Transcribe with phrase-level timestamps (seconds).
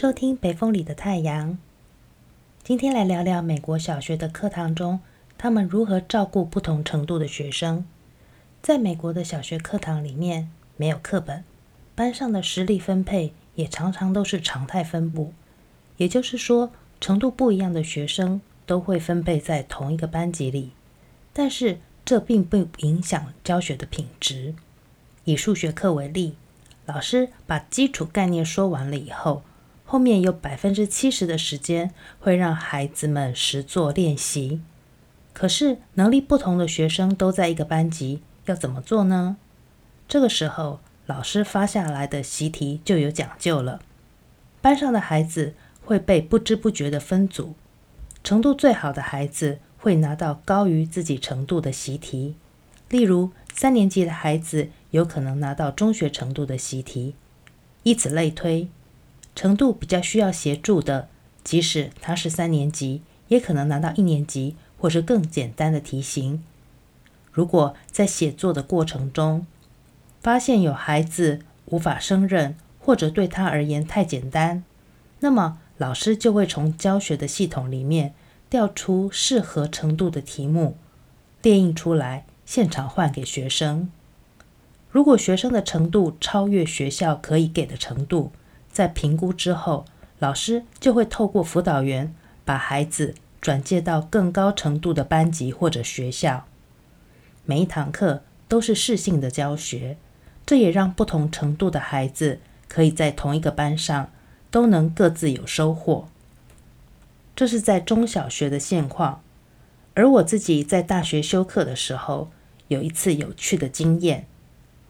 [0.00, 1.50] 收听《北风里的太阳》。
[2.62, 5.00] 今天来聊聊美国小学的课堂中，
[5.36, 7.84] 他们如何照顾不同程度的学生。
[8.62, 11.42] 在美国的小学课堂里面，没有课本，
[11.96, 15.32] 班上的实力分配也常常都是常态分布。
[15.96, 20.70] 也就是说，程度不一样的学生都会分配在同一个班级里，
[21.32, 24.54] 但是这并不影响教学的品质。
[25.24, 26.36] 以数学课为例，
[26.86, 29.42] 老师把基础概念说完了以后，
[29.90, 34.60] 后面有百分之七十的时间会让孩子们实做练习。
[35.32, 39.38] 可是能力不同的学生都在一个班级，要怎么做呢？
[40.06, 43.80] 这个时候，老师发下来的习题就有讲究了。
[44.60, 47.54] 班上的孩子会被不知不觉地分组，
[48.22, 52.34] 程度最好的孩子会拿到高于自己程度的习题。
[52.90, 57.14] 例如，三年级的孩子有可能拿到中学程度的习题，
[57.84, 58.68] 以此类推。
[59.38, 61.08] 程度比较需要协助的，
[61.44, 66.42] 即使他是三年级，也可能拿到一年级或是更简单的题型。
[67.30, 69.46] 如果在写作的过程中，
[70.20, 74.64] 发现有孩子无法胜任，或者对他而言太简单，
[75.20, 78.14] 那么老师就会从教学的系统里面
[78.50, 80.76] 调出适合程度的题目，
[81.42, 83.88] 列印出来，现场换给学生。
[84.90, 88.32] 如果学生的程度超越学校可以给的程度，
[88.78, 89.86] 在评估之后，
[90.20, 96.46] 老师就会透过辅导员把孩子转介到更高程度的班级或者学校。
[97.44, 99.96] 每一堂课都是适性的教学，
[100.46, 104.12] 这也让不同程度的孩子可以在同一个班上
[104.48, 106.06] 都能各自有收获。
[107.34, 109.22] 这是在中小学的现况，
[109.94, 112.30] 而我自己在大学修课的时候，
[112.68, 114.28] 有一次有趣的经验，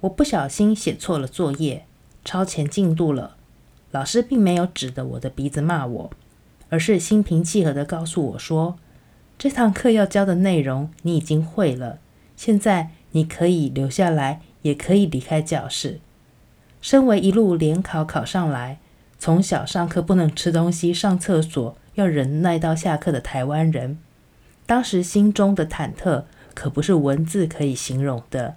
[0.00, 1.86] 我不小心写错了作业，
[2.22, 3.38] 超前进度了。
[3.92, 6.10] 老师并没有指着我的鼻子骂我，
[6.68, 8.78] 而是心平气和地告诉我说
[9.36, 11.98] ：“这堂课要教的内容你已经会了，
[12.36, 15.98] 现在你可以留下来，也可以离开教室。”
[16.80, 18.78] 身为一路联考考上来，
[19.18, 23.98] 从小上课不能吃东西、上厕所要忍耐到下课的台湾人，
[24.66, 28.54] 当时心中的忐忑可不是文字可以形容的。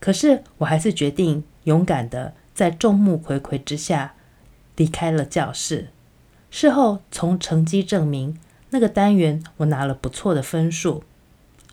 [0.00, 2.32] 可是我还是决定勇敢地。
[2.54, 4.14] 在众目睽睽之下
[4.76, 5.88] 离开了教室。
[6.50, 8.38] 事后从成绩证明，
[8.70, 11.02] 那个单元我拿了不错的分数。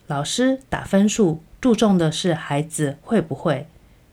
[0.08, 3.68] 老师打分数注重的是孩子会不会，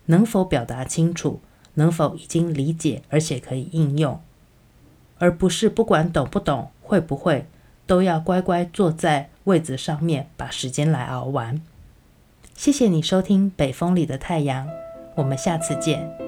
[0.07, 1.41] 能否表达清楚，
[1.75, 4.21] 能否已经理解而且可以应用，
[5.19, 7.47] 而不是不管懂不懂、会不会，
[7.87, 11.61] 都要乖乖坐在位子上面把时间来熬完。
[12.55, 14.67] 谢谢你收听《北风里的太阳》，
[15.15, 16.28] 我们下次见。